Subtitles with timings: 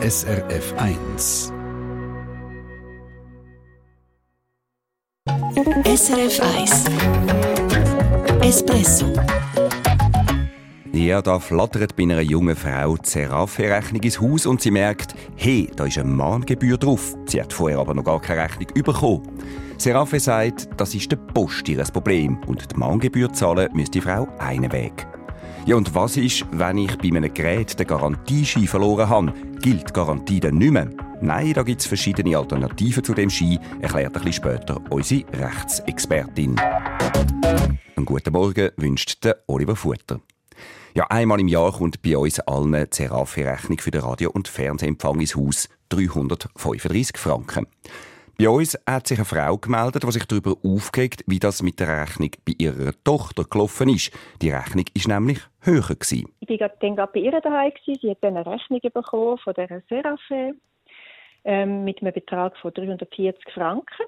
[0.00, 1.52] SRF 1.
[5.84, 6.84] SRF 1
[8.40, 9.12] Espresso
[10.92, 15.70] ja, da flattert bei einer jungen Frau die Seraphe-Rechnung ins Haus und sie merkt, hey,
[15.74, 17.14] da ist eine Mahngebühr drauf.
[17.26, 19.22] Sie hat vorher aber noch gar keine Rechnung bekommen.
[19.78, 24.28] Seraphe sagt, das ist der Post ihr Problem und die Mahngebühr zahlen müsste die Frau
[24.38, 25.06] einen Weg.
[25.68, 29.34] Ja, und was ist, wenn ich bei einem Gerät den Garantieschein verloren habe?
[29.60, 30.88] Gilt die Garantie dann nicht mehr?
[31.20, 36.56] Nein, da gibt es verschiedene Alternativen zu dem Schein, erklärt ein bisschen später unsere Rechtsexpertin.
[37.96, 40.20] Einen guten Morgen wünscht der Oliver Futter.
[40.94, 45.20] Ja, einmal im Jahr kommt bei uns allen die Serafe-Rechnung für den Radio- und Fernsehempfang
[45.20, 45.68] ins Haus.
[45.90, 47.66] 335 Franken.
[48.40, 52.02] Bei uns hat sich eine Frau gemeldet, die sich darüber aufgeregt, wie das mit der
[52.02, 54.12] Rechnung bei ihrer Tochter gelaufen ist.
[54.40, 55.96] Die Rechnung war nämlich höher.
[55.96, 56.32] Gewesen.
[56.38, 57.72] Ich war dann gerade bei ihr daheim.
[57.84, 60.54] Sie hat eine Rechnung bekommen von der Serafe
[61.44, 64.06] ähm, mit einem Betrag von 340 Franken.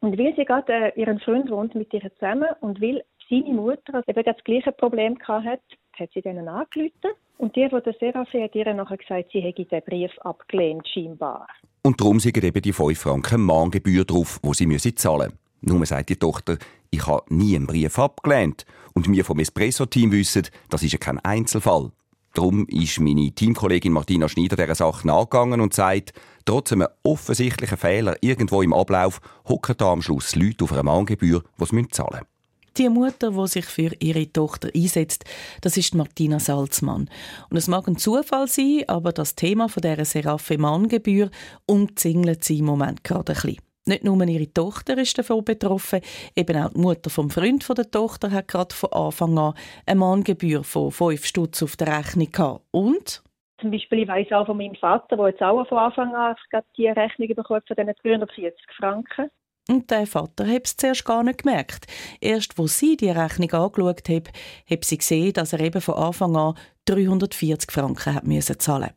[0.00, 4.02] Und weil sie gerade äh, ihren Freund wohnt mit ihr zusammen und weil seine Mutter
[4.08, 5.60] eben das gleiche Problem hatte,
[5.96, 7.12] hat sie denen angerufen.
[7.38, 11.46] Und die, die der Seraphim hat ihr nachher gesagt, sie hätte den Brief abgelehnt, scheinbar.
[11.86, 15.78] Und darum sind eben die 5 Franken Mahngebühr drauf, die sie müssen zahlen müssen.
[15.78, 16.58] Nur sagt die Tochter,
[16.90, 18.66] ich habe nie einen Brief abgelehnt.
[18.92, 21.92] Und wir vom Espresso-Team wissen, das ist ja kein Einzelfall.
[22.34, 26.12] Darum ist meine Teamkollegin Martina Schneider dieser Sache nachgegangen und sagt,
[26.44, 31.44] trotz einem offensichtlichen Fehler irgendwo im Ablauf hocken da am Schluss Leute auf einer Mahngebühr,
[31.60, 32.35] die sie zahlen müssen.
[32.78, 35.24] Die Mutter, die sich für ihre Tochter einsetzt,
[35.62, 37.08] das ist Martina Salzmann.
[37.48, 41.30] Und es mag ein Zufall sein, aber das Thema von dieser Seraphe Manngebühr
[41.66, 43.56] umzingelt sie im Moment gerade ein bisschen.
[43.86, 46.00] Nicht nur ihre Tochter ist davon betroffen,
[46.34, 49.54] eben auch die Mutter vom Freund der Tochter hat gerade von Anfang an
[49.86, 52.62] eine Manngebühr von 5 Stutz auf der Rechnung gehabt.
[52.72, 53.22] Und?
[53.58, 56.36] Zum Beispiel, ich weiss auch von meinem Vater, der jetzt auch von Anfang an
[56.76, 59.30] die Rechnung bekommen von diesen 340 Franken.
[59.68, 61.86] Und der Vater hat es zuerst gar nicht gemerkt.
[62.20, 64.30] Erst wo sie die Rechnung angeschaut hat,
[64.70, 66.54] hat sie gesehen, dass er eben von Anfang an
[66.84, 68.90] 340 Franken hat müssen zahlen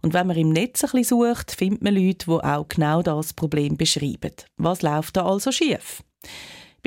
[0.00, 3.34] Und wenn man im Netz ein bisschen sucht, findet man Leute, die auch genau das
[3.34, 4.32] Problem beschreiben.
[4.56, 6.02] Was läuft da also schief?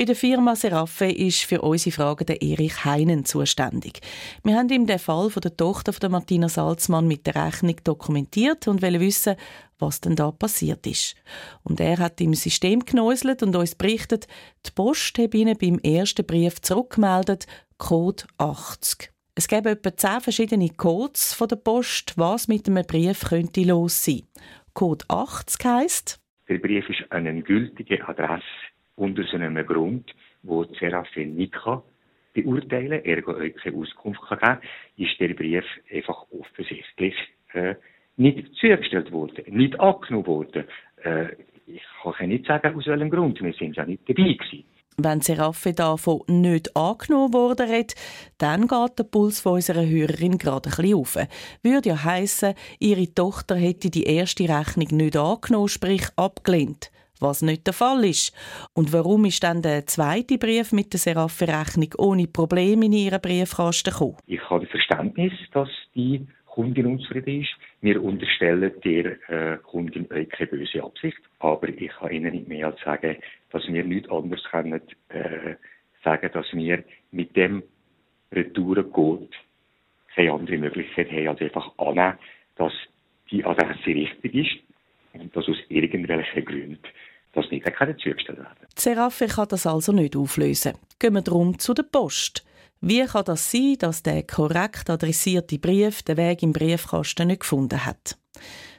[0.00, 4.00] Bei der Firma Seraffe ist für unsere Fragen der Erich Heinen zuständig.
[4.42, 8.66] Wir haben ihm den Fall von der Tochter von Martina Salzmann mit der Rechnung dokumentiert
[8.66, 9.36] und wollen wissen,
[9.78, 11.16] was denn da passiert ist.
[11.64, 14.26] Und er hat im System genäuselt und uns berichtet,
[14.64, 17.46] die Post hat ihnen beim ersten Brief zurückgemeldet,
[17.76, 19.12] Code 80.
[19.34, 24.02] Es gäbe etwa zehn verschiedene Codes von der Post, was mit einem Brief könnte los
[24.02, 24.22] sein.
[24.72, 28.42] Code 80 heisst, der Brief ist eine gültige Adresse
[29.00, 31.82] unter so einem Grund, wo Serafin nicht kann
[32.34, 34.60] beurteilen, ergo euch keine Auskunft kann geben,
[34.96, 37.14] ist der Brief einfach offensichtlich
[37.54, 37.74] äh,
[38.16, 40.64] nicht zugestellt worden, nicht angenommen worden.
[41.02, 41.28] Äh,
[41.66, 43.40] ich kann nicht sagen, aus welchem Grund.
[43.40, 44.64] Wir sind ja nicht dabei gewesen.
[44.96, 47.94] Wenn Seraffe davon nicht angenommen worden hat,
[48.38, 51.16] dann geht der Puls von unserer Hörerin gerade ein bisschen auf.
[51.62, 57.66] Würde ja heissen, ihre Tochter hätte die erste Rechnung nicht angenommen, sprich abgelehnt was nicht
[57.66, 58.34] der Fall ist.
[58.74, 63.90] Und warum ist dann der zweite Brief mit der Seraphe-Rechnung ohne Probleme in ihren Briefkasten
[63.90, 64.16] gekommen?
[64.26, 67.50] Ich habe Verständnis, dass die Kundin unzufrieden ist.
[67.80, 72.80] Wir unterstellen der äh, Kundin keine böse Absicht, aber ich kann Ihnen nicht mehr als
[72.80, 73.16] sagen,
[73.50, 75.54] dass wir nichts anderes können äh,
[76.04, 77.62] sagen, dass wir mit dem
[78.32, 79.32] Retourencode
[80.14, 82.18] keine andere Möglichkeit haben, als einfach annehmen,
[82.56, 82.72] dass
[83.30, 86.78] die Adresse richtig ist und dass aus irgendwelchen Gründen
[87.32, 87.64] das nicht
[88.02, 90.72] zugestellt werden Die Seraphe kann das also nicht auflösen.
[90.98, 92.44] Gehen wir darum zu der Post.
[92.80, 97.84] Wie kann das sein, dass der korrekt adressierte Brief den Weg im Briefkasten nicht gefunden
[97.84, 98.16] hat?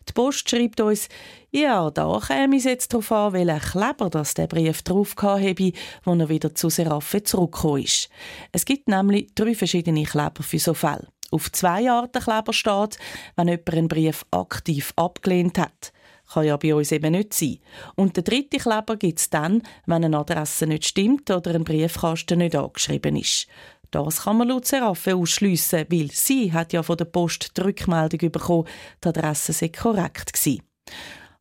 [0.10, 1.08] Die Post schreibt uns,
[1.52, 5.74] ja, da käme es jetzt darauf an, welcher Kleber das der Brief drauf habe,
[6.04, 8.10] wo er wieder zu Seraphe zurückgekommen ist.
[8.52, 11.08] Es gibt nämlich drei verschiedene Kleber für so Fälle.
[11.30, 12.98] Auf zwei Arten Kleber steht,
[13.36, 15.94] wenn jemand einen Brief aktiv abgelehnt hat.
[16.32, 17.60] Kann ja bei uns eben nicht sein.
[17.96, 22.40] Und der dritte Kleber gibt es dann, wenn eine Adresse nicht stimmt oder ein Briefkasten
[22.40, 23.48] nicht angeschrieben ist.
[23.92, 28.32] Das kann man laut Seraffe ausschliessen, weil sie hat ja von der Post die Rückmeldung
[28.32, 28.68] bekommen,
[29.04, 30.62] die Adresse sei korrekt gewesen.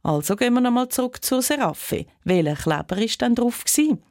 [0.02, 2.06] Also gehen wir nochmal zurück zu Seraffe.
[2.24, 3.64] Welcher Kleber war denn drauf?
[3.64, 4.02] Gewesen?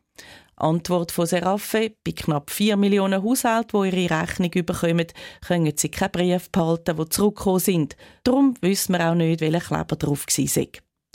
[0.59, 5.07] Antwort von Seraffe: Bei knapp 4 Millionen Haushalten, die ihre Rechnung bekommen,
[5.45, 7.97] können sie keinen Brief behalten, die zurückgekommen sind.
[8.23, 10.65] Darum wissen wir auch nicht, welcher Kleber drauf war.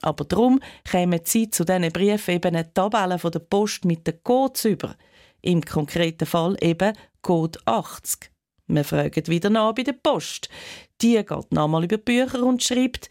[0.03, 4.23] Aber darum kämen sie zu diesen Briefen eben eine Tabelle von der Post mit den
[4.23, 4.97] Codes über.
[5.41, 6.93] Im konkreten Fall eben
[7.23, 8.31] Code 80.
[8.67, 10.49] Wir fragen wieder nach bei der Post.
[11.01, 13.09] Die geht nochmal über Bücher und schreibt,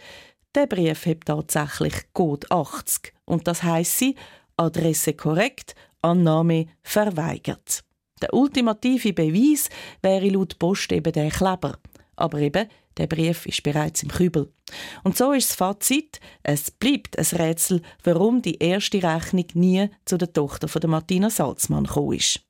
[0.56, 4.15] der Brief hat tatsächlich Code 80 und das heisst sie
[4.57, 7.83] Adresse korrekt, Annahme verweigert.
[8.21, 9.69] Der ultimative Beweis
[10.01, 11.77] wäre laut Post eben der Kleber.
[12.15, 12.67] Aber eben,
[12.97, 14.51] der Brief ist bereits im Kübel.
[15.03, 20.17] Und so ist das Fazit, es bleibt ein Rätsel, warum die erste Rechnung nie zu
[20.17, 22.41] der Tochter von Martina Salzmann gekommen ist.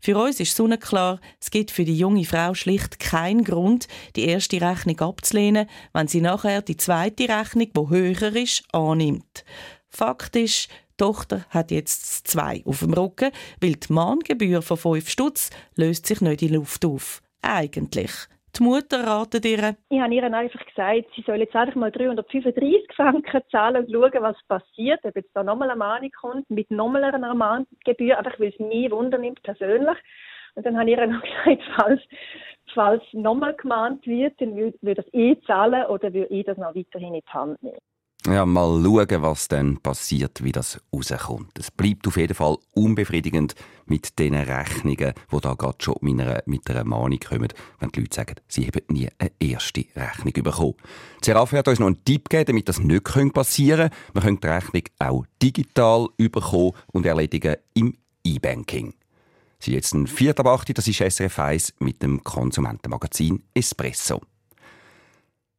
[0.00, 4.60] Für uns ist sonnenklar, es gibt für die junge Frau schlicht keinen Grund, die erste
[4.60, 9.44] Rechnung abzulehnen, wenn sie nachher die zweite Rechnung, die höher ist, annimmt.
[9.88, 10.68] Fakt ist,
[11.00, 13.30] Tochter hat jetzt zwei auf dem Rücken,
[13.62, 17.22] weil die Mahngebühr von 5 Stutz löst sich nicht in Luft auf.
[17.40, 18.12] Eigentlich.
[18.58, 19.76] Die Mutter ratet ihr.
[19.88, 24.22] Ich habe ihr einfach gesagt, sie soll jetzt einfach mal 335 Franken zahlen und schauen,
[24.22, 28.48] was passiert, ob jetzt da nochmal eine Mahnung kommt, mit nochmal einer Mahngebühr, einfach weil
[28.48, 29.96] es mich wundernimmt persönlich.
[30.54, 32.02] Und dann habe ich ihr noch gesagt, falls,
[32.74, 37.14] falls nochmal gemahnt wird, dann würde das ich zahlen oder würde ich das noch weiterhin
[37.14, 37.78] in die Hand nehmen.
[38.30, 41.58] Ja, mal schauen, was dann passiert, wie das rauskommt.
[41.58, 43.56] Es bleibt auf jeden Fall unbefriedigend
[43.86, 46.20] mit den Rechnungen, die da gerade schon mit
[46.70, 47.48] einer, Mahnung kommen,
[47.80, 50.74] wenn die Leute sagen, sie haben nie eine erste Rechnung bekommen.
[51.20, 53.98] Seraphi hat uns noch einen Tipp gegeben, damit das nicht passieren kann.
[54.14, 58.94] Man könnte die Rechnung auch digital bekommen und erledigen im E-Banking.
[59.58, 64.20] Sie jetzt ein Vierter Achte, das ist SRF 1 mit dem Konsumentenmagazin Espresso.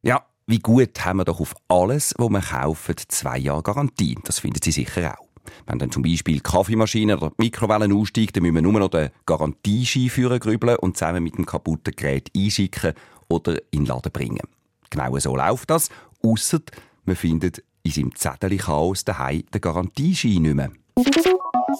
[0.03, 4.18] Ja, wie gut haben wir doch auf alles, was wir kaufen, zwei Jahre Garantie.
[4.25, 5.25] Das finden Sie sicher auch.
[5.65, 8.89] Wenn dann zum Beispiel die Kaffeemaschine oder die Mikrowelle aussteigt, dann müssen wir nur noch
[8.89, 12.94] den Garantieschein führen grübeln und zusammen mit dem kaputten Gerät einschicken
[13.30, 14.45] oder in den Laden bringen.
[14.89, 15.89] Genau so läuft das,
[16.21, 16.59] ausser
[17.06, 20.71] man findet in seinem Zettel Chaos daheim den Garantieschein nicht mehr.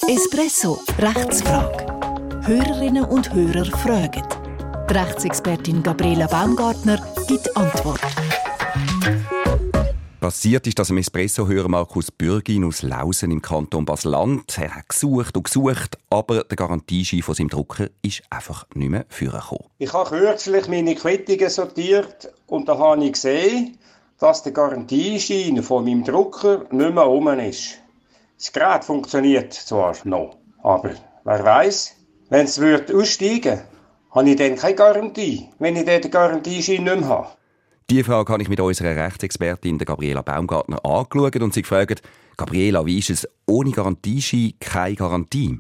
[0.08, 1.86] Espresso, Rechtsfrage.
[2.44, 4.24] Hörerinnen und Hörer fragen.
[4.90, 8.00] Die Rechtsexpertin Gabriela Baumgartner gibt Antwort.
[10.22, 14.56] Passiert ist das dem Espresso-Hörer Markus Bürgin aus Lausen im Kanton Basel-Land.
[14.60, 19.06] Er hat gesucht und gesucht, aber der Garantieschein von seinem Drucker ist einfach nicht mehr
[19.10, 19.66] vorgekommen.
[19.80, 23.80] Ich habe kürzlich meine Quittungen sortiert und da habe ich gesehen,
[24.20, 27.80] dass der Garantieschein von meinem Drucker nicht mehr rum ist.
[28.38, 30.92] Das Gerät funktioniert zwar noch, aber
[31.24, 31.96] wer weiß,
[32.30, 33.66] wenn es aussteigen würde,
[34.12, 37.41] habe ich dann keine Garantie, wenn ich den Garantieschein nicht mehr habe.
[37.92, 42.02] Diese Frage habe ich mit unserer Rechtsexpertin Gabriela Baumgartner angeschaut und sie gefragt,
[42.38, 45.60] Gabriela, wie ist es ohne Garantieschein keine Garantie?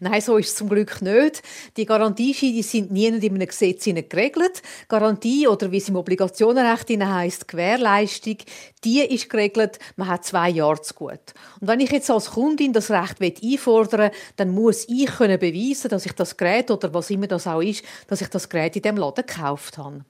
[0.00, 1.42] Nein, so ist es zum Glück nicht.
[1.76, 4.62] Die Garantiescheine sind nie in einem Gesetz geregelt.
[4.88, 8.38] Garantie oder wie es im Obligationenrecht heisst, Gewährleistung,
[8.82, 11.34] die ist geregelt, man hat zwei Jahre zu gut.
[11.60, 15.90] Und wenn ich jetzt als Kundin das Recht einfordern will, dann muss ich können beweisen,
[15.90, 18.80] dass ich das Gerät oder was immer das auch ist, dass ich das Gerät in
[18.80, 20.06] dem Laden gekauft habe.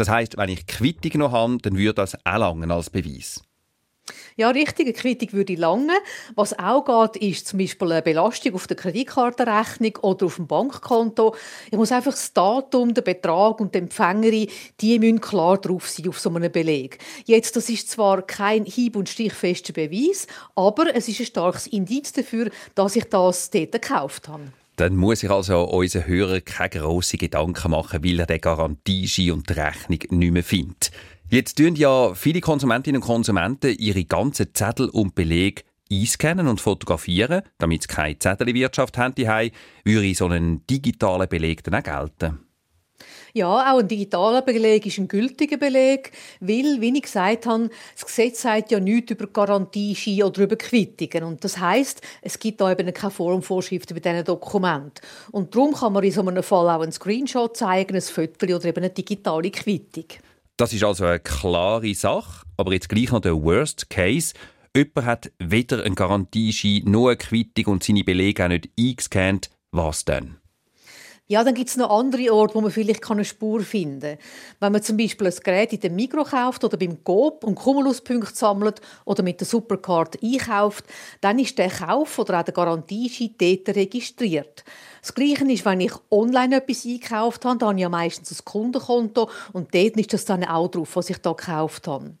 [0.00, 3.42] Das heißt, wenn ich Quittung noch habe, dann würde das auch langen als Beweis.
[4.34, 5.92] Ja, richtig, eine Quittung würde lange.
[6.36, 11.36] Was auch geht, ist zum Beispiel eine Belastung auf der Kreditkartenrechnung oder auf dem Bankkonto.
[11.70, 14.48] Ich muss einfach das Datum, den Betrag und die Empfängerin,
[14.80, 16.96] die müssen klar drauf sein auf so einem Beleg.
[17.26, 22.14] Jetzt, das ist zwar kein hieb- und stichfester Beweis, aber es ist ein starkes Indiz
[22.14, 24.50] dafür, dass ich das dort gekauft habe.
[24.80, 29.50] Dann muss sich also unser Hörer keine grossen Gedanken machen, weil er den Garantieschein und
[29.50, 30.90] die Rechnung nicht mehr findet.
[31.28, 37.42] Jetzt tun ja viele Konsumentinnen und Konsumenten ihre ganzen Zettel und Belege einscannen und fotografieren,
[37.58, 39.14] damit sie keine Zettelwirtschaft haben,
[39.84, 42.38] würde so einen digitalen Beleg dann auch gelten.
[43.32, 48.06] Ja, auch ein digitaler Beleg ist ein gültiger Beleg, weil, wie ich gesagt habe, das
[48.06, 51.24] Gesetz sagt ja nichts über Garantieschein oder über Quittungen.
[51.24, 55.00] Und das heißt, es gibt da eben keine Formvorschriften bei diesen Dokumenten.
[55.30, 58.64] Und darum kann man in so einem Fall auch einen Screenshot zeigen, ein Foto oder
[58.64, 60.06] eben eine digitale Quittung.
[60.56, 64.34] Das ist also eine klare Sache, aber jetzt gleich noch der Worst Case.
[64.76, 69.50] Jemand hat weder einen Garantieschein noch eine Quittung und seine Belege auch nicht eingescannt.
[69.72, 70.39] Was denn?
[71.30, 74.18] Ja, dann gibt es noch andere Orte, wo man vielleicht eine Spur finden kann.
[74.58, 78.34] Wenn man zum Beispiel ein Gerät in dem Mikro kauft oder beim Coop und Cumuluspunkte
[78.34, 80.86] sammelt oder mit der Supercard einkauft,
[81.20, 84.64] dann ist der Kauf oder auch der Garantieschein dort registriert.
[85.02, 88.44] Das Gleiche ist, wenn ich online etwas einkauft habe, dann habe ich ja meistens ein
[88.44, 92.16] Kundenkonto und dort ist das dann auch drauf, was ich da gekauft habe.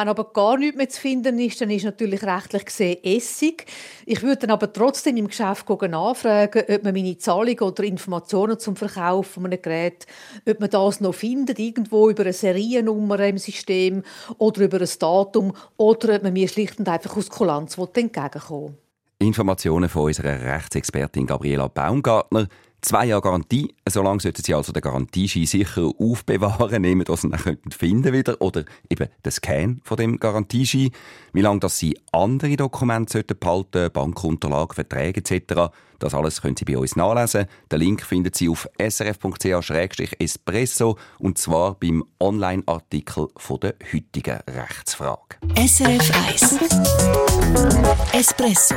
[0.00, 3.66] Wenn aber gar nichts mehr zu finden ist, dann ist natürlich rechtlich gesehen Essig.
[4.06, 8.76] Ich würde dann aber trotzdem im Geschäft nachfragen, ob man meine Zahlungen oder Informationen zum
[8.76, 10.06] Verkauf von einem Gerät,
[10.48, 14.02] ob man das noch findet, irgendwo über eine Seriennummer im System
[14.38, 18.78] oder über ein Datum oder ob man mir schlicht und einfach aus Kulanz entgegenkommen
[19.18, 22.48] Informationen von unserer Rechtsexpertin Gabriela Baumgartner
[22.82, 23.74] Zwei Jahre Garantie.
[23.88, 28.38] Solange sollten Sie also den Garantieschein sicher aufbewahren, nehmen, dass Sie ihn dann finden wieder.
[28.40, 30.90] Oder eben den Scan von dem Garantieschein.
[31.32, 36.64] Wie lange dass Sie andere Dokumente sollten behalten, Bankunterlagen, Verträge etc., das alles können Sie
[36.64, 37.44] bei uns nachlesen.
[37.70, 43.28] Den Link finden Sie auf srf.ch-espresso und zwar beim Online-Artikel
[43.62, 45.36] der heutigen Rechtsfrage.
[45.56, 46.58] SRF 1
[48.14, 48.76] Espresso